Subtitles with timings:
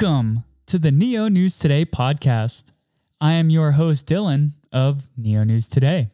[0.00, 2.72] Welcome to the Neo News Today podcast.
[3.20, 6.08] I am your host, Dylan of Neo News Today.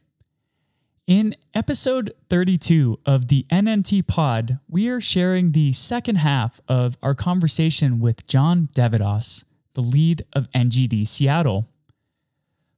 [1.07, 7.15] In episode 32 of the NNT Pod, we are sharing the second half of our
[7.15, 9.45] conversation with John deVadoss,
[9.75, 11.69] the lead of NGD Seattle.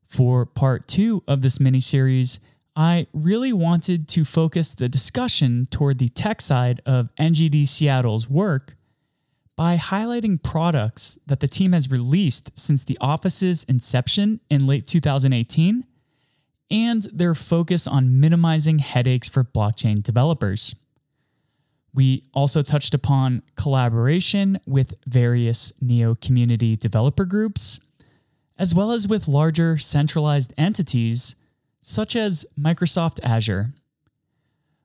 [0.06, 2.38] For part two of this mini series,
[2.76, 8.74] I really wanted to focus the discussion toward the tech side of NGD Seattle's work
[9.58, 15.84] by highlighting products that the team has released since the office's inception in late 2018
[16.70, 20.76] and their focus on minimizing headaches for blockchain developers.
[21.92, 27.80] We also touched upon collaboration with various Neo community developer groups,
[28.60, 31.34] as well as with larger centralized entities
[31.80, 33.74] such as Microsoft Azure.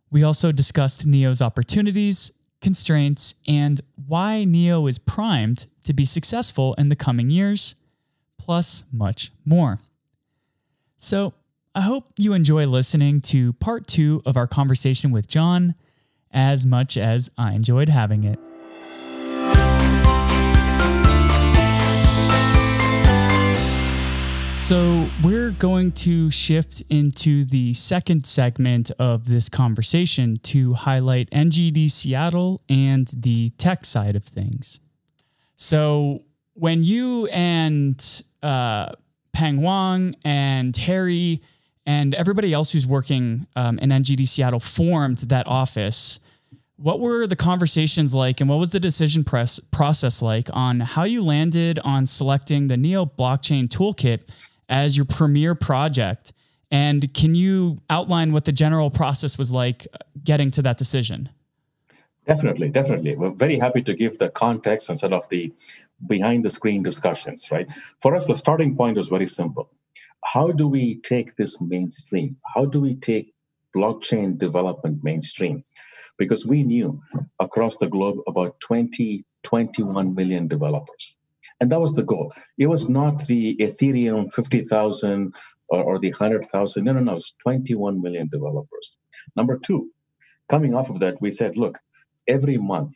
[0.09, 2.31] We also discussed Neo's opportunities
[2.63, 7.75] constraints, and why Neo is primed to be successful in the coming years,
[8.39, 9.79] plus much more.
[10.97, 11.33] So,
[11.75, 15.75] I hope you enjoy listening to part two of our conversation with John
[16.31, 18.39] as much as I enjoyed having it.
[24.73, 31.91] So, we're going to shift into the second segment of this conversation to highlight NGD
[31.91, 34.79] Seattle and the tech side of things.
[35.57, 36.23] So,
[36.55, 38.03] when you and
[38.41, 38.93] uh,
[39.31, 41.43] Peng Wang and Harry
[41.85, 46.19] and everybody else who's working um, in NGD Seattle formed that office,
[46.77, 51.03] what were the conversations like and what was the decision press process like on how
[51.03, 54.23] you landed on selecting the Neo blockchain toolkit
[54.69, 56.33] as your premier project.
[56.71, 59.87] And can you outline what the general process was like
[60.23, 61.29] getting to that decision?
[62.25, 63.15] Definitely, definitely.
[63.15, 65.53] We're very happy to give the context and sort of the
[66.07, 67.67] behind the screen discussions, right?
[68.01, 69.69] For us, the starting point was very simple.
[70.23, 72.37] How do we take this mainstream?
[72.55, 73.33] How do we take
[73.75, 75.63] blockchain development mainstream?
[76.17, 77.01] Because we knew
[77.39, 81.15] across the globe about 20, 21 million developers.
[81.59, 82.33] And that was the goal.
[82.57, 85.33] It was not the Ethereum 50,000
[85.69, 86.83] or, or the 100,000.
[86.83, 87.15] No, no, no.
[87.15, 88.97] It's 21 million developers.
[89.35, 89.89] Number two,
[90.49, 91.79] coming off of that, we said, look,
[92.27, 92.95] every month,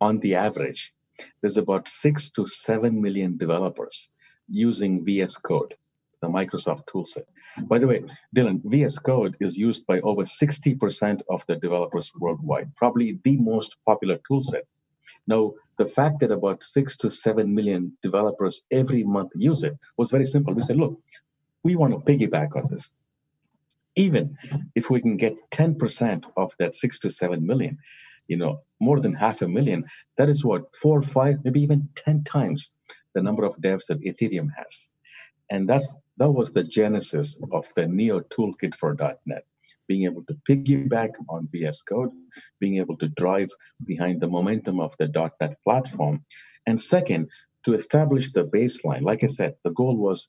[0.00, 0.92] on the average,
[1.40, 4.08] there's about six to seven million developers
[4.48, 5.74] using VS Code,
[6.20, 7.24] the Microsoft toolset.
[7.62, 8.04] By the way,
[8.34, 13.76] Dylan, VS Code is used by over 60% of the developers worldwide, probably the most
[13.86, 14.62] popular toolset.
[15.26, 20.10] Now, the fact that about six to seven million developers every month use it was
[20.10, 20.52] very simple.
[20.52, 21.00] We said, look,
[21.62, 22.90] we want to piggyback on this.
[23.96, 24.36] Even
[24.74, 27.78] if we can get 10% of that six to seven million,
[28.26, 31.88] you know, more than half a million, that is what, four, or five, maybe even
[31.94, 32.74] 10 times
[33.14, 34.88] the number of devs that Ethereum has.
[35.50, 39.44] And that's that was the genesis of the Neo toolkit for .NET
[39.88, 42.10] being able to piggyback on VS Code,
[42.60, 43.48] being able to drive
[43.84, 45.08] behind the momentum of the
[45.40, 46.24] .NET platform.
[46.66, 47.30] And second,
[47.64, 49.02] to establish the baseline.
[49.02, 50.28] Like I said, the goal was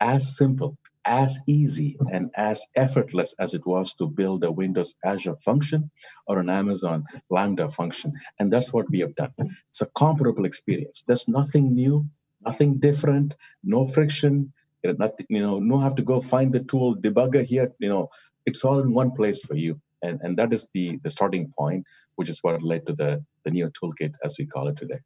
[0.00, 5.36] as simple, as easy, and as effortless as it was to build a Windows Azure
[5.36, 5.90] function
[6.26, 8.12] or an Amazon Lambda function.
[8.38, 9.32] And that's what we have done.
[9.70, 11.02] It's a comparable experience.
[11.06, 12.08] There's nothing new,
[12.44, 13.34] nothing different,
[13.64, 14.52] no friction,
[14.84, 18.10] nothing, you know, no have to go find the tool debugger here, you know,
[18.46, 19.80] it's all in one place for you.
[20.02, 21.84] And, and that is the, the starting point,
[22.14, 25.00] which is what led to the, the Neo toolkit, as we call it today.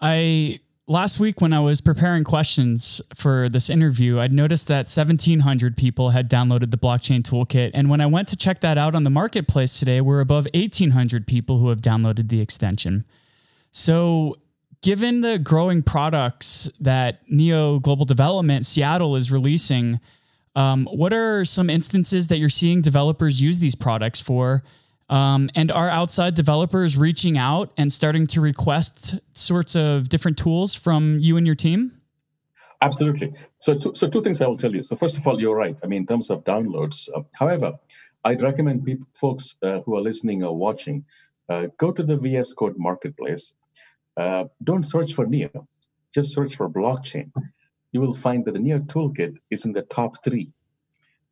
[0.00, 5.76] I last week when I was preparing questions for this interview, I'd noticed that 1,700
[5.76, 7.72] people had downloaded the blockchain toolkit.
[7.74, 11.26] And when I went to check that out on the marketplace today, we're above 1,800
[11.26, 13.04] people who have downloaded the extension.
[13.72, 14.36] So,
[14.82, 20.00] given the growing products that Neo Global Development Seattle is releasing,
[20.56, 24.64] um, what are some instances that you're seeing developers use these products for?
[25.08, 30.74] Um, and are outside developers reaching out and starting to request sorts of different tools
[30.74, 32.00] from you and your team?
[32.80, 33.34] Absolutely.
[33.58, 34.82] So, so, two things I will tell you.
[34.82, 35.78] So, first of all, you're right.
[35.84, 37.08] I mean, in terms of downloads.
[37.14, 37.78] Uh, however,
[38.24, 41.04] I'd recommend people, folks uh, who are listening or watching,
[41.48, 43.54] uh, go to the VS Code marketplace.
[44.16, 45.68] Uh, don't search for Neo,
[46.12, 47.30] just search for blockchain
[47.96, 50.52] you will find that the Neo Toolkit is in the top three,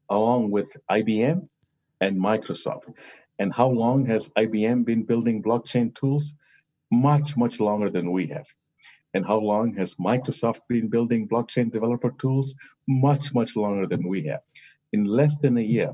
[0.09, 1.47] along with IBM
[2.01, 2.87] and Microsoft.
[3.39, 6.33] And how long has IBM been building blockchain tools?
[6.91, 8.47] Much, much longer than we have.
[9.13, 12.55] And how long has Microsoft been building blockchain developer tools?
[12.89, 14.41] Much, much longer than we have.
[14.95, 15.91] In less than a year,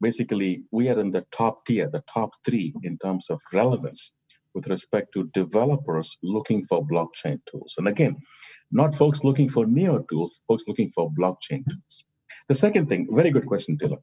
[0.00, 4.12] basically, we are in the top tier, the top three in terms of relevance
[4.56, 7.74] with respect to developers looking for blockchain tools.
[7.78, 8.16] And again,
[8.72, 12.04] not folks looking for neo tools, folks looking for blockchain tools.
[12.48, 14.02] The second thing, very good question, Dylan.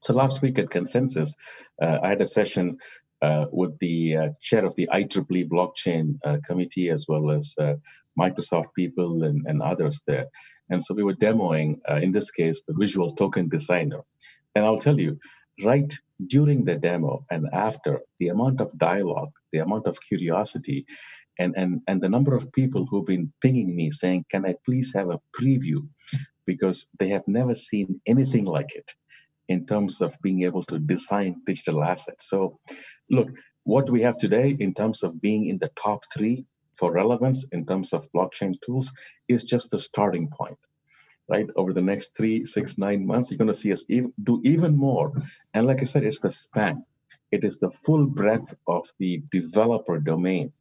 [0.00, 1.34] So last week at Consensus,
[1.80, 2.78] uh, I had a session
[3.20, 7.74] uh, with the uh, chair of the IEEE blockchain uh, committee as well as uh,
[8.18, 10.26] Microsoft people and, and, others there.
[10.70, 14.00] And so we were demoing, uh, in this case, the visual token designer.
[14.54, 15.18] And I'll tell you,
[15.64, 15.92] right
[16.24, 20.86] during the demo and after, the amount of dialogue, the amount of curiosity,
[21.38, 24.92] and, and, and the number of people who've been pinging me saying, Can I please
[24.94, 25.88] have a preview?
[26.46, 28.92] Because they have never seen anything like it
[29.48, 32.28] in terms of being able to design digital assets.
[32.28, 32.58] So,
[33.10, 33.30] look,
[33.64, 36.44] what we have today in terms of being in the top three
[36.74, 38.92] for relevance in terms of blockchain tools
[39.28, 40.58] is just the starting point
[41.28, 41.48] right?
[41.56, 45.12] Over the next three, six, nine months, you're going to see us do even more.
[45.54, 46.84] And like I said, it's the span.
[47.32, 50.52] It is the full breadth of the developer domain,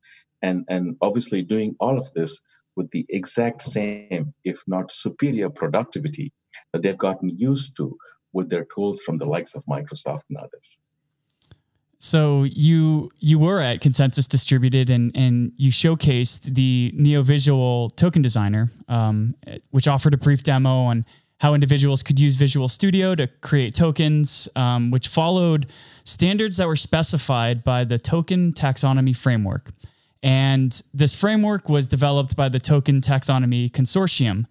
[0.42, 2.42] and and obviously doing all of this
[2.76, 6.34] with the exact same, if not superior, productivity
[6.74, 7.98] that they've gotten used to
[8.34, 10.78] with their tools from the likes of Microsoft and others.
[12.00, 18.70] So you you were at Consensus Distributed and and you showcased the NeoVisual token designer,
[18.88, 19.36] um,
[19.72, 21.06] which offered a brief demo on
[21.40, 25.68] how individuals could use Visual Studio to create tokens, um, which followed
[26.04, 29.72] standards that were specified by the Token Taxonomy Framework.
[30.24, 34.46] And this framework was developed by the Token Taxonomy Consortium,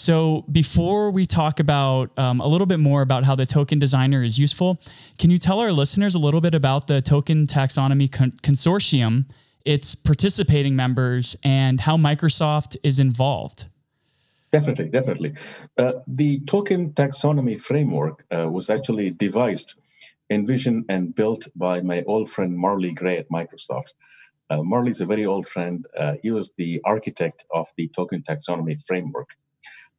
[0.00, 4.22] so, before we talk about um, a little bit more about how the token designer
[4.22, 4.80] is useful,
[5.18, 9.26] can you tell our listeners a little bit about the Token Taxonomy Con- Consortium,
[9.66, 13.66] its participating members, and how Microsoft is involved?
[14.52, 15.34] Definitely, definitely.
[15.78, 19.74] Uh, the token taxonomy framework uh, was actually devised,
[20.28, 23.92] envisioned, and built by my old friend Marley Gray at Microsoft.
[24.48, 25.86] Uh, Marley's a very old friend.
[25.96, 29.28] Uh, he was the architect of the token taxonomy framework.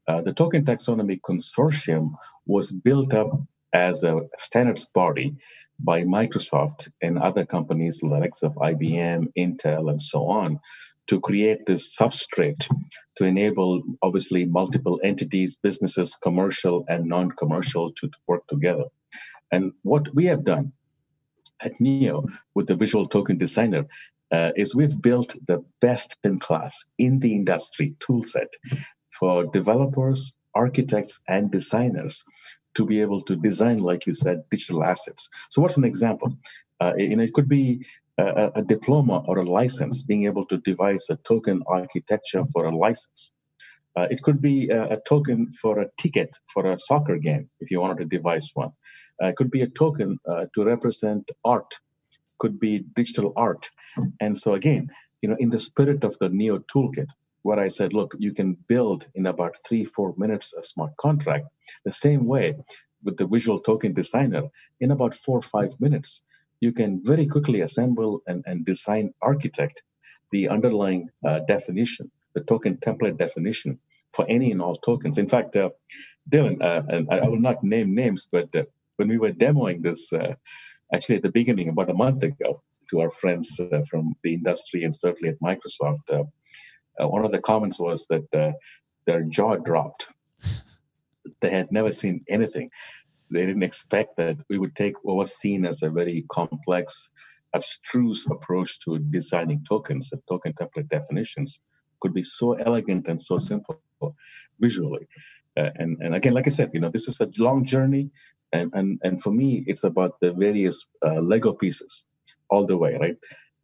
[0.07, 2.11] Uh, the Token Taxonomy Consortium
[2.45, 3.29] was built up
[3.71, 5.35] as a standards body
[5.79, 10.59] by Microsoft and other companies like of IBM, Intel, and so on
[11.11, 12.65] to create this substrate
[13.17, 18.85] to enable obviously multiple entities, businesses, commercial and non-commercial to work together.
[19.51, 20.71] And what we have done
[21.61, 22.23] at Neo
[22.55, 23.83] with the Visual Token Designer
[24.31, 28.51] uh, is we've built the best in class in the industry toolset
[29.09, 32.23] for developers, architects, and designers
[32.75, 35.29] to be able to design, like you said, digital assets.
[35.49, 36.37] So, what's an example?
[36.79, 37.85] Uh, and it could be
[38.23, 42.75] a, a, diploma or a license, being able to devise a token architecture for a
[42.75, 43.31] license.
[43.95, 47.71] Uh, it could be a, a, token for a ticket for a soccer game, if
[47.71, 48.71] you wanted to devise one.
[49.21, 51.79] Uh, it could be a token uh, to represent art,
[52.39, 53.69] could be digital art.
[54.19, 54.89] And so, again,
[55.21, 57.09] you know, in the spirit of the Neo Toolkit,
[57.43, 61.47] where I said, look, you can build in about three, four minutes a smart contract.
[61.85, 62.55] The same way
[63.03, 64.43] with the visual token designer,
[64.79, 66.23] in about four or five minutes,
[66.61, 69.83] you can very quickly assemble and, and design architect
[70.31, 73.77] the underlying uh, definition, the token template definition
[74.11, 75.17] for any and all tokens.
[75.17, 75.69] In fact, uh,
[76.29, 78.63] Dylan, uh, and I will not name names, but uh,
[78.95, 80.35] when we were demoing this, uh,
[80.93, 84.83] actually at the beginning, about a month ago, to our friends uh, from the industry
[84.83, 86.27] and certainly at Microsoft,
[86.99, 88.53] one of the comments was that
[89.05, 90.07] their jaw dropped.
[91.41, 92.69] they had never seen anything.
[93.31, 97.09] They didn't expect that we would take what was seen as a very complex,
[97.53, 101.59] abstruse approach to designing tokens and token template definitions
[102.01, 103.81] could be so elegant and so simple
[104.59, 105.07] visually.
[105.57, 108.09] Uh, and, and again, like I said, you know, this is a long journey.
[108.53, 112.03] And, and, and for me, it's about the various uh, Lego pieces
[112.49, 113.17] all the way, right?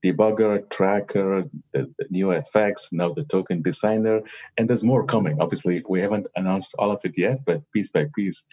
[0.04, 4.22] debugger, tracker, the, the, new effects, now the token designer,
[4.58, 5.42] and there's more coming.
[5.42, 8.44] Obviously, we haven't announced all of it yet, but piece by piece,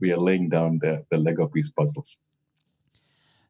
[0.00, 2.18] we are laying down the, the Lego piece puzzles.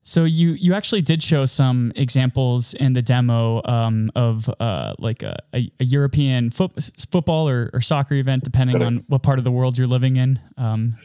[0.03, 5.23] So you you actually did show some examples in the demo um, of uh, like
[5.23, 6.73] a, a, a European foot,
[7.11, 8.99] football or, or, soccer event, depending Correct.
[8.99, 10.41] on what part of the world you're living in.
[10.57, 10.97] Um,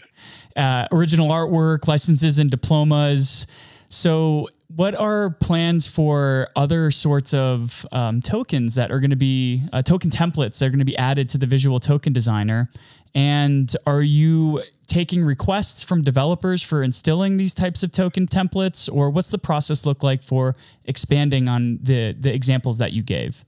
[0.56, 3.48] uh, original artwork, licenses, and diplomas.
[3.90, 9.62] So what are plans for other sorts of um, tokens that are going to be
[9.74, 12.70] uh, token templates that are going to be added to the visual token designer?
[13.14, 19.10] And are you taking requests from developers for instilling these types of token templates, or
[19.10, 23.46] what's the process look like for expanding on the the examples that you gave?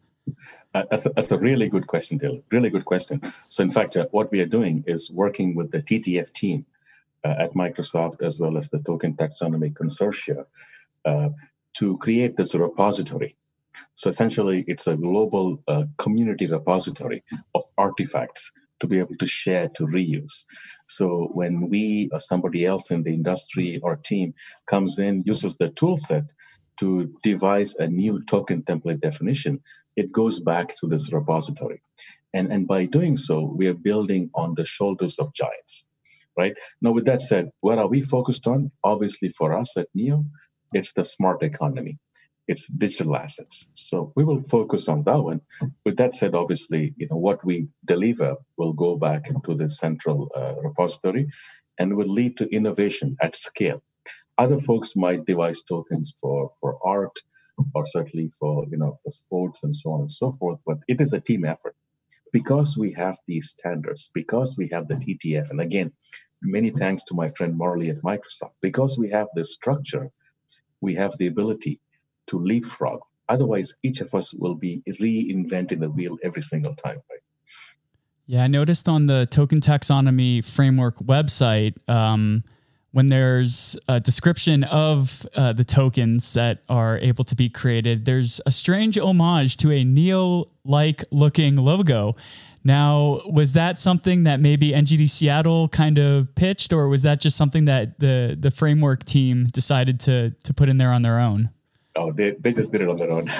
[0.74, 2.44] Uh, that's, a, that's a really good question, Dylan.
[2.51, 3.22] Really good question.
[3.50, 6.65] So, in fact, uh, what we are doing is working with the TTF team
[7.24, 10.46] uh, at Microsoft as well as the Token Taxonomy Consortia
[11.06, 11.29] uh,
[11.77, 13.36] to create this repository.
[13.96, 17.24] So essentially, it's a global uh, community repository
[17.56, 20.46] of artifacts to be able to share to reuse.
[20.88, 24.34] So when we or somebody else in the industry or team
[24.65, 26.31] comes in, uses the tool set
[26.79, 29.62] to devise a new token template definition,
[29.96, 31.81] it goes back to this repository.
[32.34, 35.86] And, and by doing so, we are building on the shoulders of giants,
[36.38, 36.55] right?
[36.81, 38.72] Now, with that said, what are we focused on?
[38.84, 40.25] Obviously, for us at NEO,
[40.74, 41.98] it's the smart economy
[42.48, 43.68] it's digital assets.
[43.74, 45.42] So we will focus on that one.
[45.86, 50.32] With that said, obviously, you know what we deliver will go back into the central
[50.36, 51.30] uh, repository,
[51.77, 53.84] and will lead to innovation at scale.
[54.38, 57.18] Other folks might devise tokens for for art,
[57.75, 60.60] or certainly for you know for sports and so on and so forth.
[60.66, 61.75] But it is a team effort
[62.32, 65.92] because we have these standards, because we have the TTF, and again,
[66.42, 70.12] many thanks to my friend Marley at Microsoft, because we have this structure,
[70.82, 71.80] we have the ability
[72.27, 73.01] to leapfrog.
[73.29, 77.19] Otherwise, each of us will be reinventing the wheel every single time, right?
[78.25, 82.43] Yeah, I noticed on the token taxonomy framework website, um,
[82.91, 88.41] when there's a description of uh, the tokens that are able to be created, there's
[88.46, 92.13] a strange homage to a Neo like looking logo.
[92.63, 97.38] Now, was that something that maybe NGD Seattle kind of pitched, or was that just
[97.38, 101.50] something that the the framework team decided to to put in there on their own?
[101.98, 103.27] Oh, they, they just did it on their own.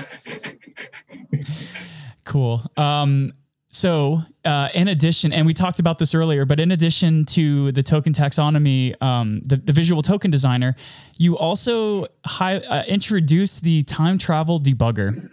[2.26, 2.62] cool.
[2.76, 3.34] Um,
[3.70, 7.84] so, uh, in addition, and we talked about this earlier, but in addition to the
[7.84, 10.76] token taxonomy, um, the, the visual token designer,
[11.18, 15.30] you also hi- uh, introduced the time travel debugger.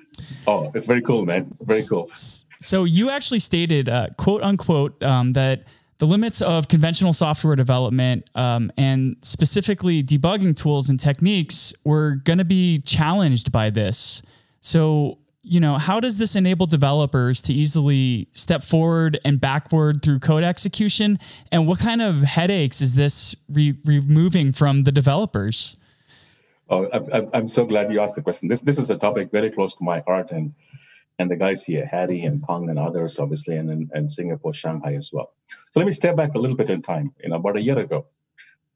[0.46, 1.56] Oh, it's very cool, man.
[1.62, 2.10] Very cool.
[2.60, 5.62] So, you actually stated, uh, quote unquote, um, that
[5.98, 12.38] the limits of conventional software development um, and specifically debugging tools and techniques were going
[12.38, 14.22] to be challenged by this.
[14.60, 20.18] So, you know, how does this enable developers to easily step forward and backward through
[20.20, 21.18] code execution?
[21.52, 25.76] And what kind of headaches is this re- removing from the developers?
[26.70, 28.48] Oh, I'm, I'm so glad you asked the question.
[28.48, 30.54] This this is a topic very close to my heart, and
[31.18, 34.94] and the guys here, Harry and Pong and others, obviously, and, and, and Singapore, Shanghai
[34.94, 35.32] as well.
[35.70, 37.14] So let me step back a little bit in time.
[37.22, 38.06] You know, about a year ago,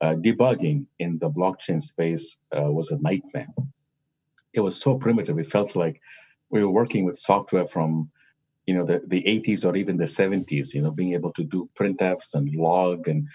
[0.00, 3.48] uh, debugging in the blockchain space uh, was a nightmare.
[4.52, 5.38] It was so primitive.
[5.38, 6.00] It felt like
[6.50, 8.10] we were working with software from,
[8.66, 10.74] you know, the, the 80s or even the 70s.
[10.74, 13.28] You know, being able to do printfs and log and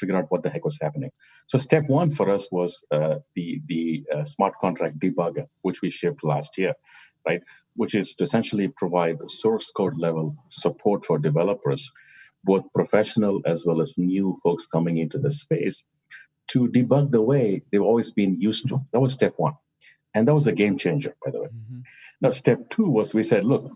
[0.00, 1.12] figure out what the heck was happening.
[1.46, 3.82] So step one for us was uh, the the
[4.14, 6.74] uh, smart contract debugger, which we shipped last year,
[7.28, 7.42] right?
[7.80, 11.92] which is to essentially provide source code level support for developers,
[12.44, 15.84] both professional as well as new folks coming into the space,
[16.48, 18.80] to debug the way they've always been used to.
[18.92, 19.54] That was step one.
[20.14, 21.48] And that was a game changer, by the way.
[21.48, 21.80] Mm-hmm.
[22.20, 23.72] Now, step two was we said, look,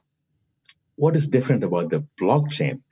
[0.96, 2.82] what is different about the blockchain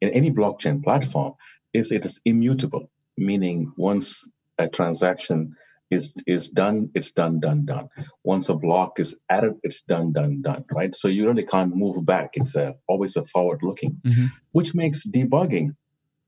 [0.00, 1.34] in any blockchain platform
[1.72, 5.56] is it is immutable, meaning once a transaction
[5.90, 7.88] is is done it's done done done.
[8.22, 10.94] Once a block is added it's done done done right?
[10.94, 12.30] So you really can't move back.
[12.34, 14.26] It's a, always a forward looking mm-hmm.
[14.52, 15.70] which makes debugging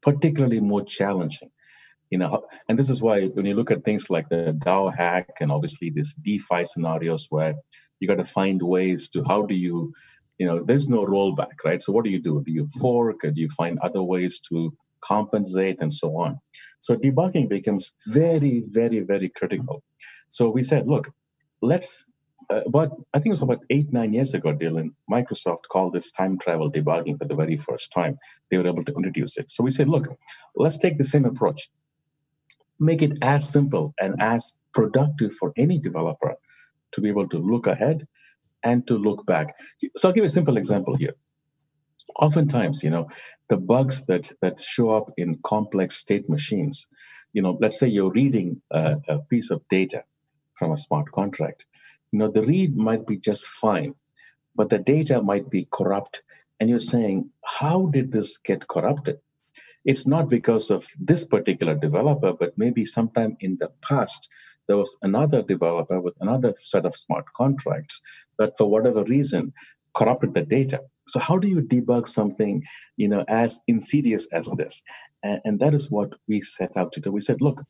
[0.02, 1.50] particularly more challenging.
[2.10, 5.38] You know and this is why when you look at things like the dao hack
[5.40, 7.54] and obviously these defi scenarios where
[8.00, 9.94] you got to find ways to how do you
[10.38, 11.82] you know there's no rollback right?
[11.82, 12.42] So what do you do?
[12.44, 13.24] Do you fork?
[13.24, 16.38] Or do you find other ways to compensate, and so on.
[16.80, 19.82] So debugging becomes very, very, very critical.
[20.28, 21.10] So we said, look,
[21.60, 22.04] let's.
[22.50, 26.12] Uh, but I think it was about eight, nine years ago, Dylan, Microsoft called this
[26.12, 28.16] time travel debugging for the very first time.
[28.50, 29.50] They were able to introduce it.
[29.50, 30.08] So we said, look,
[30.56, 31.70] let's take the same approach.
[32.80, 36.34] Make it as simple and as productive for any developer
[36.92, 38.06] to be able to look ahead
[38.62, 39.54] and to look back.
[39.96, 41.14] So I'll give a simple example here.
[42.16, 43.08] Oftentimes, you know,
[43.48, 46.86] the bugs that that show up in complex state machines.
[47.32, 50.04] You know, let's say you're reading a, a piece of data
[50.54, 51.66] from a smart contract.
[52.12, 53.94] You know, the read might be just fine,
[54.54, 56.22] but the data might be corrupt,
[56.60, 59.18] and you're saying, how did this get corrupted?
[59.84, 64.28] It's not because of this particular developer, but maybe sometime in the past
[64.68, 68.00] there was another developer with another set of smart contracts
[68.38, 69.52] that, for whatever reason,
[69.94, 70.82] corrupted the data.
[71.06, 72.62] So how do you debug something,
[72.96, 74.82] you know, as insidious as this?
[75.22, 77.12] And, and that is what we set out to do.
[77.12, 77.62] We said, look,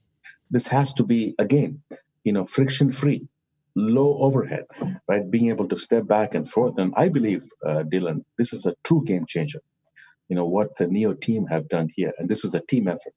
[0.51, 1.83] this has to be again,
[2.25, 3.27] you know, friction free,
[3.75, 4.65] low overhead,
[5.09, 5.31] right?
[5.31, 6.79] Being able to step back and forth.
[6.79, 9.61] And I believe, uh, Dylan, this is a true game changer.
[10.29, 13.13] You know what the Neo team have done here, and this is a team effort.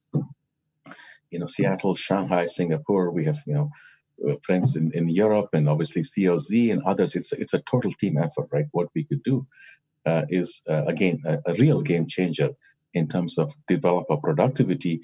[1.32, 3.12] You know, Seattle, Shanghai, Singapore.
[3.12, 3.72] We have you know
[4.28, 8.18] uh, friends in, in Europe and obviously COZ and others, it's, it's a total team
[8.18, 8.66] effort, right?
[8.72, 9.46] What we could do
[10.06, 12.50] uh, is, uh, again, a, a, real game changer
[12.94, 15.02] in terms of developer productivity.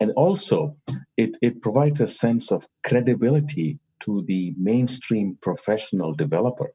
[0.00, 0.76] And also,
[1.16, 6.72] it, it provides a sense of credibility to the mainstream professional developer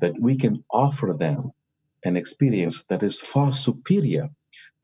[0.00, 1.52] that we can offer them
[2.04, 4.28] an experience that is far superior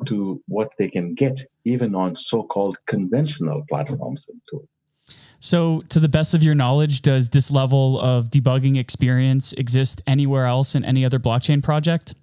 [0.07, 4.69] to what they can get even on so-called conventional platforms and tools.
[5.45, 10.47] So, to the best of your knowledge, does this level of debugging experience exist anywhere
[10.47, 12.15] else in any other blockchain project?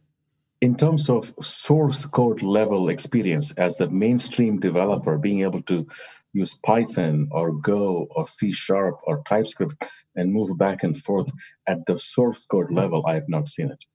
[0.60, 5.86] In terms of source code level experience, as the mainstream developer, being able to
[6.34, 9.84] use Python or Go or C Sharp or TypeScript
[10.16, 11.32] and move back and forth
[11.68, 13.86] at the source code level, I have not seen it.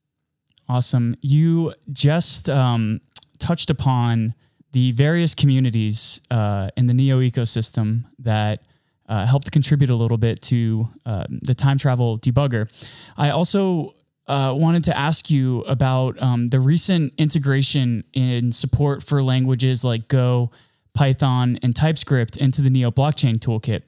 [0.69, 1.15] Awesome.
[1.19, 3.01] You just um,
[3.39, 4.35] touched upon
[4.71, 8.61] the various communities uh, in the Neo ecosystem that
[9.07, 12.69] uh, helped contribute a little bit to uh, the time travel debugger.
[13.17, 13.93] I also
[14.27, 20.07] uh, wanted to ask you about um, the recent integration in support for languages like
[20.07, 20.51] Go,
[20.93, 23.83] Python, and TypeScript into the Neo blockchain toolkit.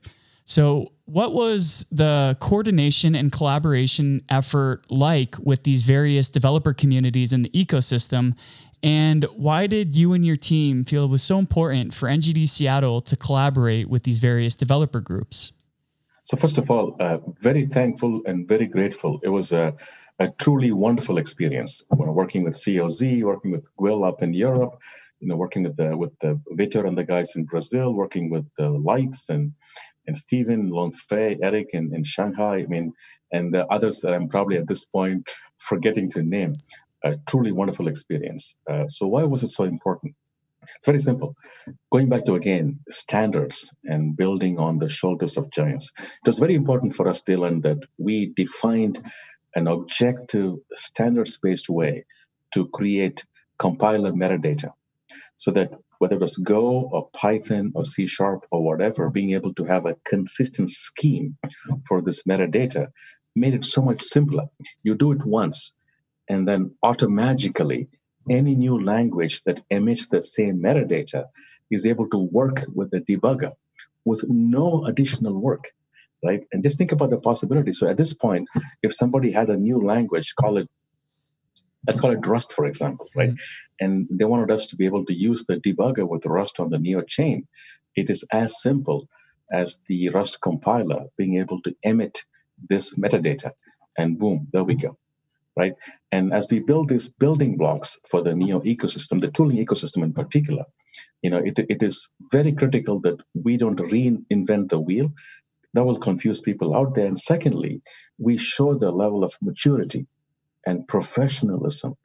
[0.45, 7.41] So, what was the coordination and collaboration effort like with these various developer communities in
[7.41, 8.35] the ecosystem?
[8.81, 13.01] And why did you and your team feel it was so important for NGD Seattle
[13.01, 15.53] to collaborate with these various developer groups?
[16.23, 19.19] So, first of all, uh, very thankful and very grateful.
[19.23, 19.73] It was a,
[20.19, 21.83] a truly wonderful experience.
[21.89, 24.79] When working with COZ, working with Guil up in Europe,
[25.19, 28.45] you know, working with the with the Vitor and the guys in Brazil, working with
[28.57, 29.53] the Lights and
[30.07, 32.57] and Stephen, Longfei, Erik in, in Shanghai.
[32.57, 32.93] I mean,
[33.31, 36.53] and the others that I'm probably at this point forgetting to name
[37.03, 38.55] a truly wonderful experience.
[38.69, 40.15] Uh, so why was it so important?
[40.75, 41.35] It's very simple.
[41.91, 45.91] Going back to again standards and building on the shoulders of giants.
[45.97, 49.01] It was very important for us, Dylan, that we defined
[49.55, 52.05] an objective, standards-based way
[52.53, 53.25] to create
[53.57, 54.71] compiler metadata,
[55.37, 59.53] so that whether it was Go or Python or C Sharp or whatever, being able
[59.55, 61.37] to have a consistent scheme
[61.87, 62.87] for this metadata
[63.35, 64.45] made it so much simpler.
[64.83, 65.73] You do it once,
[66.29, 67.89] and then automatically
[68.29, 71.25] any new language that emits the same metadata
[71.71, 73.51] is able to work with the debugger
[74.05, 75.65] with no additional work
[76.23, 76.43] right?
[76.51, 77.71] And just think about the possibility.
[77.71, 78.47] So at this point
[78.83, 80.69] if somebody had a new language call it
[81.87, 83.29] let's call it rust for example right?
[83.29, 83.85] Mm-hmm.
[83.85, 86.77] and they wanted us to be able to use the debugger with rust on the
[86.77, 87.47] neo chain
[87.95, 89.07] it is as simple
[89.51, 92.23] as the rust compiler being able to emit
[92.69, 93.51] this metadata.
[93.97, 94.97] And boom there we go
[95.59, 95.75] right?
[96.11, 100.13] And as we build these building blocks for the Neo ecosystem, the tooling ecosystem in
[100.13, 100.63] particular,
[101.21, 105.11] you know, it, it is very critical that we don't reinvent the wheel.
[105.73, 107.05] That will confuse people out there.
[107.05, 107.81] And secondly,
[108.17, 110.07] we show the level of maturity
[110.65, 111.95] and professionalism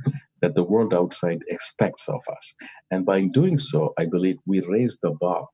[0.43, 2.55] that the world outside expects of us.
[2.90, 5.47] And by doing so, I believe we raise the bar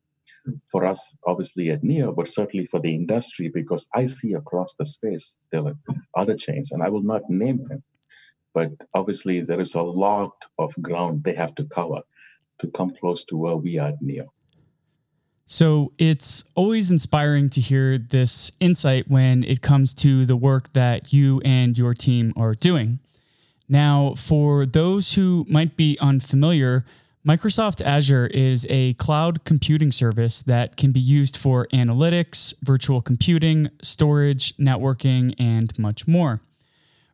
[0.70, 4.86] for us, obviously at NEO, but certainly for the industry, because I see across the
[4.86, 5.74] space there are
[6.16, 7.82] other chains, and I will not name them,
[8.54, 12.00] but obviously there is a lot of ground they have to cover
[12.58, 14.32] to come close to where we are at NEO.
[15.46, 21.12] So it's always inspiring to hear this insight when it comes to the work that
[21.12, 23.00] you and your team are doing.
[23.68, 26.84] Now, for those who might be unfamiliar,
[27.26, 33.68] Microsoft Azure is a cloud computing service that can be used for analytics, virtual computing,
[33.82, 36.40] storage, networking, and much more.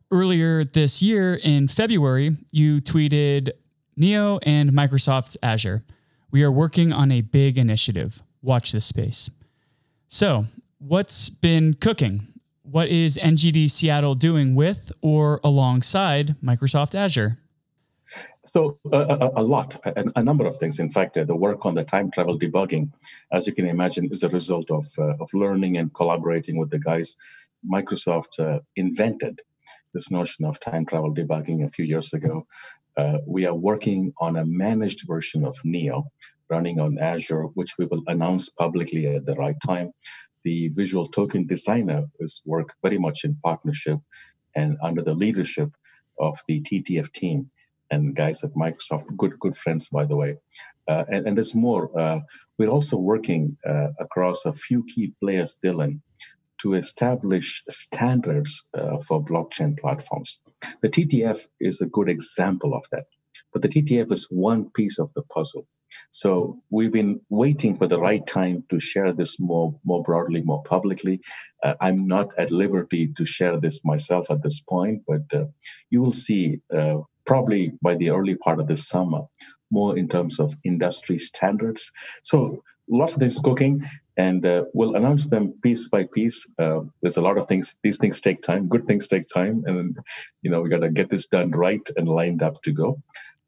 [0.09, 3.49] Earlier this year in February, you tweeted
[3.97, 5.83] Neo and Microsoft Azure.
[6.31, 8.23] We are working on a big initiative.
[8.41, 9.29] Watch this space.
[10.07, 10.45] So,
[10.79, 12.25] what's been cooking?
[12.63, 17.39] What is NGD Seattle doing with or alongside Microsoft Azure?
[18.45, 20.79] So uh, a, a, lot, a, a, number of things.
[20.79, 22.91] In fact, uh, the work on the time travel debugging,
[23.33, 26.79] as you can imagine, is a result of uh, of learning and collaborating with the
[26.79, 27.17] guys.
[27.69, 29.41] Microsoft uh, invented
[29.97, 32.45] this notion of time travel debugging a few years ago.
[32.95, 36.05] Uh, we are working on a managed version of Neo,
[36.49, 39.91] running on Azure, which we will announce publicly at the right time.
[40.43, 43.99] The visual token designer is work very much in partnership
[44.55, 45.71] and under the leadership
[46.19, 47.49] of the TTF team
[47.89, 50.37] and guys at Microsoft, good good friends by the way.
[50.87, 51.83] Uh, and, and, there's more.
[51.99, 52.19] Uh,
[52.57, 56.01] we're also working uh, across a few key players, Dylan,
[56.61, 60.39] to establish standards uh, for blockchain platforms.
[60.81, 63.05] The TTF is a good example of that.
[63.53, 65.67] But the TTF is one piece of the puzzle.
[66.11, 70.63] So we've been waiting for the right time to share this more more broadly, more
[70.63, 71.21] publicly.
[71.63, 75.45] Uh, I'm not at liberty to share this myself at this point, but uh,
[75.89, 79.21] you will see uh, probably by the early part of this summer
[79.69, 81.91] more in terms of industry standards.
[82.23, 83.85] So lots of things cooking,
[84.17, 86.51] and uh, we'll announce them piece by piece.
[86.57, 87.75] Uh, there's a lot of things.
[87.83, 88.67] These things take time.
[88.67, 89.97] Good things take time, and
[90.41, 92.97] you know we got to get this done right and lined up to go.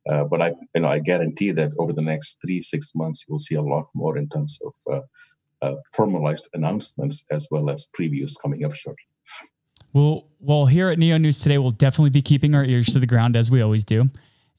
[0.10, 3.40] Uh, but I, you know, I guarantee that over the next three six months, you'll
[3.40, 8.40] see a lot more in terms of uh, uh, formalized announcements as well as previews
[8.42, 9.04] coming up shortly.
[9.94, 13.08] Well, well, here at Neo News today, we'll definitely be keeping our ears to the
[13.08, 14.10] ground as we always do.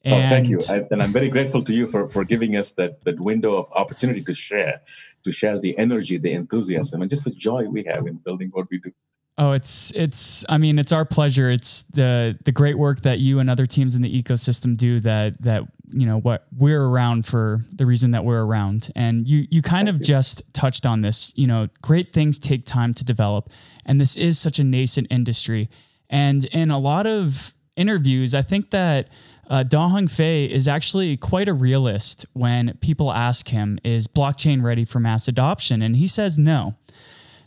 [0.02, 2.72] And oh, thank you, I, and I'm very grateful to you for, for giving us
[2.72, 4.80] that that window of opportunity to share,
[5.24, 8.70] to share the energy, the enthusiasm, and just the joy we have in building what
[8.70, 8.92] we do.
[9.36, 10.44] Oh, it's it's.
[10.48, 11.48] I mean, it's our pleasure.
[11.50, 15.00] It's the the great work that you and other teams in the ecosystem do.
[15.00, 18.90] That that you know what we're around for the reason that we're around.
[18.94, 20.04] And you you kind Thank of you.
[20.04, 21.32] just touched on this.
[21.36, 23.48] You know, great things take time to develop,
[23.86, 25.70] and this is such a nascent industry.
[26.10, 29.08] And in a lot of interviews, I think that
[29.50, 34.84] uh, Da Hongfei is actually quite a realist when people ask him, is blockchain ready
[34.84, 35.82] for mass adoption?
[35.82, 36.76] And he says no.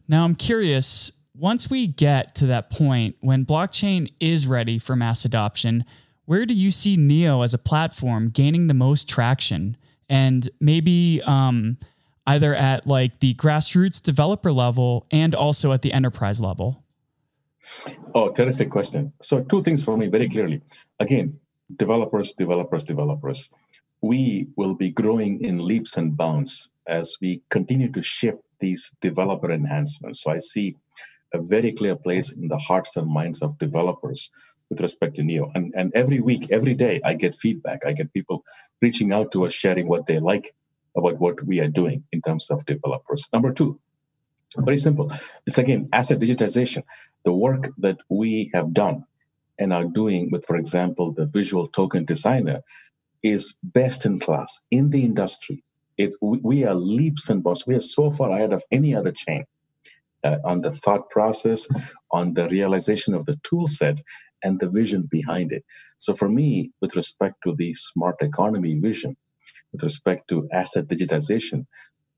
[0.10, 5.24] Now, I'm curious, once we get to that point when blockchain is ready for mass
[5.24, 5.86] adoption,
[6.26, 9.78] where do you see Neo as a platform gaining the most traction?
[10.10, 11.78] And maybe um,
[12.28, 16.84] either at like the grassroots developer level and also at the enterprise level?
[18.14, 19.14] Oh, terrific question.
[19.22, 20.62] So, two things for me very clearly.
[21.00, 21.40] Again,
[21.78, 23.50] developers, developers, developers.
[24.02, 29.52] We will be growing in leaps and bounds as we continue to ship these developer
[29.52, 30.22] enhancements.
[30.24, 30.76] So I see
[31.34, 34.30] a very clear place in the hearts and minds of developers
[34.70, 35.52] with respect to Neo.
[35.56, 37.86] And, and every week, every day, I get feedback.
[37.86, 38.44] I get people
[38.82, 40.54] reaching out to us, sharing what they like
[40.96, 43.28] about what we are doing in terms of developers.
[43.34, 43.80] Number two,
[44.58, 45.12] very simple.
[45.48, 46.84] It's again asset digitization.
[47.26, 49.06] The work that we have done
[49.60, 52.62] and are doing with, for example, the visual token designer
[53.22, 55.64] is best in class in the industry.
[55.98, 57.66] It's, we are leaps and bounds.
[57.68, 59.46] We are so far ahead of any other chain
[60.24, 61.68] uh, on the thought process,
[62.12, 64.02] on the realization of the tool set,
[64.44, 65.64] and the vision behind it.
[66.00, 69.16] So, for me, with respect to the smart economy vision,
[69.72, 71.66] with respect to asset digitization,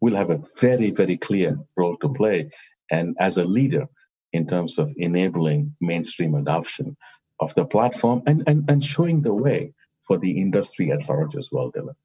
[0.02, 2.50] we'll have a very, very clear role to play.
[2.90, 3.88] And as a leader,
[4.34, 6.98] in terms of enabling mainstream adoption
[7.46, 11.50] of the platform and, and, and showing the way for the industry at large as
[11.52, 11.96] well, Dylan.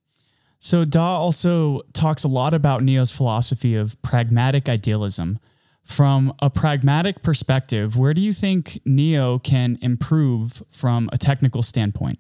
[0.59, 5.39] So Da also talks a lot about Neo's philosophy of pragmatic idealism.
[5.83, 12.19] From a pragmatic perspective, where do you think Neo can improve from a technical standpoint?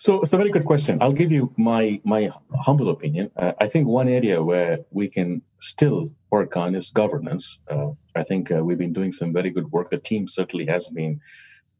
[0.00, 0.98] So it's a very good question.
[1.00, 3.32] I'll give you my my humble opinion.
[3.36, 7.58] Uh, I think one area where we can still work on is governance.
[7.68, 9.90] Uh, I think uh, we've been doing some very good work.
[9.90, 11.20] The team certainly has been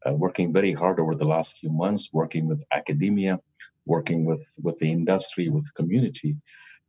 [0.05, 3.39] uh, working very hard over the last few months, working with academia,
[3.85, 6.35] working with with the industry, with community.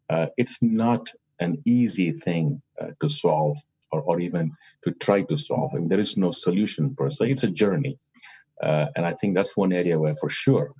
[0.08, 3.56] Uh, it's not an easy thing uh, to solve
[3.92, 4.50] or, or even
[4.82, 5.70] to try to solve.
[5.72, 7.30] I mean, there is no solution per se.
[7.30, 8.00] It's a journey,
[8.96, 10.74] and I think that's one area where, for sure,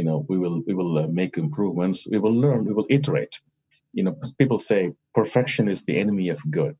[0.00, 2.00] you know we will we will uh, make improvements.
[2.14, 3.34] We will learn we will iterate.
[3.98, 4.82] You know people say
[5.20, 6.76] perfection is the enemy of good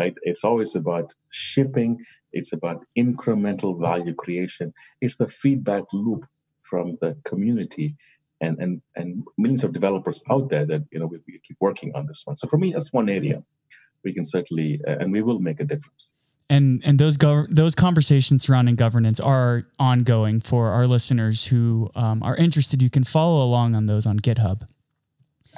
[0.00, 0.14] right?
[0.30, 1.92] It's always about shipping
[2.32, 4.72] it's about incremental value creation.
[5.02, 6.26] It's the feedback loop
[6.62, 7.96] from the community
[8.40, 11.92] and and and millions of developers out there that you know we, we keep working
[11.94, 12.36] on this one.
[12.36, 13.42] So for me that's one area
[14.04, 16.10] we can certainly uh, and we will make a difference
[16.48, 22.22] and and those gov- those conversations surrounding governance are ongoing for our listeners who um,
[22.22, 22.82] are interested.
[22.82, 24.62] You can follow along on those on GitHub.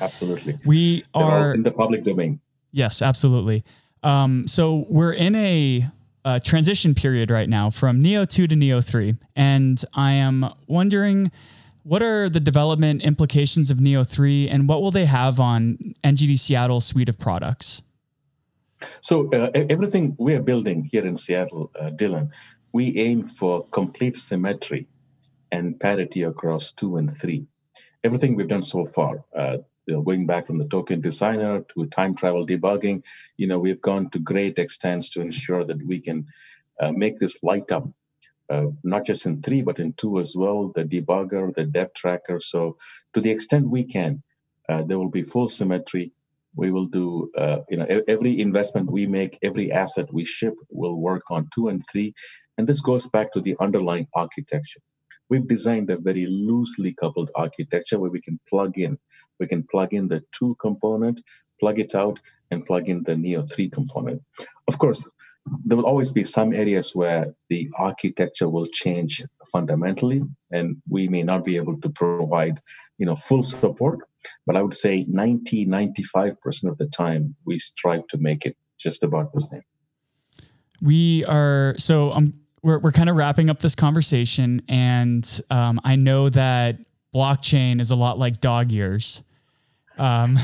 [0.01, 2.41] Absolutely, we They're are in the public domain.
[2.73, 3.65] Yes, absolutely.
[4.03, 5.87] Um, so we're in a,
[6.25, 11.31] a transition period right now from Neo two to Neo three, and I am wondering.
[11.87, 16.39] What are the development implications of Neo 3 and what will they have on NGD
[16.39, 17.83] Seattle's suite of products?
[19.01, 22.31] So uh, everything we are building here in Seattle, uh, Dylan,
[22.73, 24.89] we aim for complete symmetry
[25.53, 27.47] and parity across two and three.
[28.03, 31.87] Everything we've done so far, uh, you know, going back from the token designer to
[31.87, 33.03] time travel debugging,
[33.37, 36.27] you know, we've gone to great extents to ensure that we can
[36.81, 37.89] uh, make this light up,
[38.51, 42.41] uh, not just in three, but in two as well, the debugger, the dev tracker.
[42.41, 42.77] So
[43.15, 44.23] to the extent we can,
[44.69, 46.13] uh, there will be full symmetry
[46.57, 50.97] we will do uh, you know every investment we make every asset we ship will
[50.97, 52.13] work on two and three
[52.57, 54.81] and this goes back to the underlying architecture
[55.29, 58.99] we've designed a very loosely coupled architecture where we can plug in.
[59.41, 61.21] We can plug in the two component,
[61.61, 64.23] plug it out, and plug in the Neo 3 component.
[64.69, 65.09] Of course,
[65.65, 71.23] there will always be some areas where the architecture will change fundamentally and we may
[71.23, 72.61] not be able to provide
[72.99, 74.01] you know full support.
[74.47, 79.03] But i would say 90 95% of the time we strive to make it just
[79.03, 79.63] about the same.
[80.83, 85.95] We are so um, we're, we're kind of wrapping up this conversation and um, i
[85.95, 86.79] know that
[87.15, 89.23] blockchain is a lot like dog years
[89.99, 90.37] um,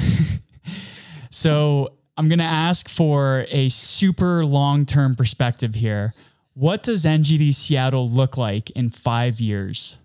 [1.30, 6.12] so I'm going to ask for a super long term perspective here.
[6.52, 9.96] What does NGD Seattle look like in five years?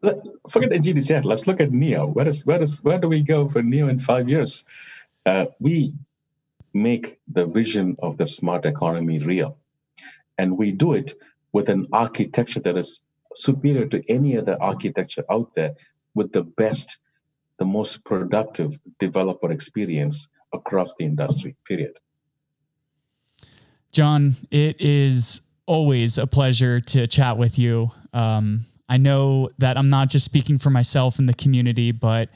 [0.00, 1.28] Forget NGD Seattle.
[1.28, 2.06] Let's look at NEO.
[2.06, 4.64] Where, is, where, is, where do we go for NEO in five years?
[5.26, 5.92] Uh, we
[6.72, 9.58] make the vision of the smart economy real.
[10.38, 11.12] And we do it
[11.52, 13.02] with an architecture that is
[13.34, 15.74] superior to any other architecture out there
[16.14, 16.96] with the best,
[17.58, 21.98] the most productive developer experience across the industry, period.
[23.92, 27.90] John, it is always a pleasure to chat with you.
[28.12, 32.28] Um, I know that I'm not just speaking for myself in the community, but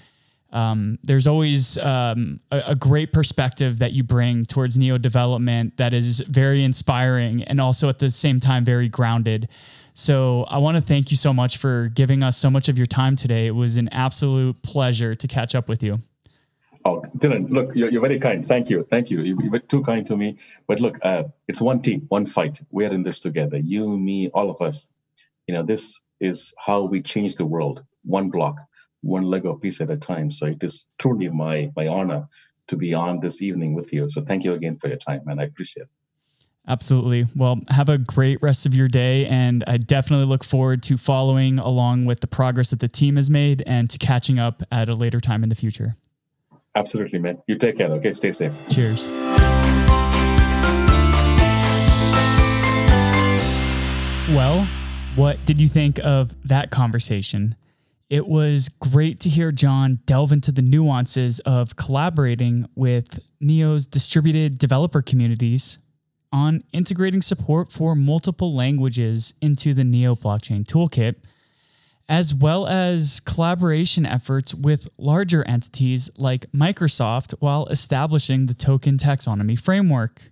[0.52, 5.92] um, there's always um, a, a, great perspective that you bring towards neo development that
[5.92, 9.48] is very inspiring and also at the same time very grounded.
[9.92, 12.87] So I want to thank you so much for giving us so much of your
[12.87, 13.46] time today.
[13.46, 15.98] It was an absolute pleasure to catch up with you.
[16.87, 18.46] Oh, Dylan, look, you're, you're, very kind.
[18.46, 18.85] Thank you.
[18.85, 19.20] Thank you.
[19.22, 20.38] You, were too kind to me.
[20.68, 22.61] But look, uh, it's one team, one fight.
[22.70, 23.59] We're in this together.
[23.59, 24.87] You, me, all of us.
[25.49, 28.61] You know, this is how we change the world, one block,
[29.01, 30.31] one Lego piece at a time.
[30.31, 32.29] So it is truly my my honor
[32.68, 34.09] to be on this evening with you.
[34.09, 35.88] So thank you again for your time, and I appreciate it.
[36.68, 37.27] Absolutely.
[37.35, 39.27] Well, have a great rest of your day.
[39.27, 43.31] And I definitely look forward to following along with the progress that the team has
[43.31, 45.90] made and to catching up at a later time in the future.
[46.77, 47.39] Absolutely, man.
[47.47, 47.91] You take care.
[47.91, 48.53] Okay, stay safe.
[48.69, 49.11] Cheers.
[54.35, 54.69] Well,
[55.15, 57.57] what did you think of that conversation?
[58.11, 64.59] It was great to hear John delve into the nuances of collaborating with Neo's distributed
[64.59, 65.79] developer communities
[66.31, 71.17] on integrating support for multiple languages into the Neo blockchain toolkit
[72.09, 79.59] as well as collaboration efforts with larger entities like Microsoft while establishing the token taxonomy
[79.59, 80.31] framework.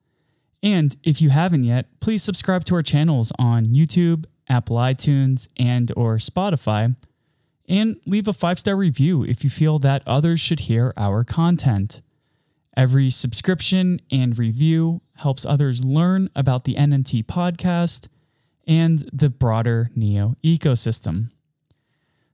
[0.64, 5.90] And if you haven't yet, please subscribe to our channels on YouTube, Apple iTunes, and
[5.96, 6.94] or Spotify
[7.72, 12.02] and leave a five star review if you feel that others should hear our content.
[12.76, 18.08] Every subscription and review helps others learn about the NNT podcast
[18.66, 21.30] and the broader Neo ecosystem.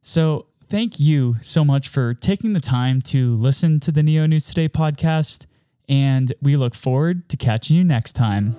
[0.02, 4.46] So, thank you so much for taking the time to listen to the Neo News
[4.46, 5.46] Today podcast,
[5.88, 8.58] and we look forward to catching you next time.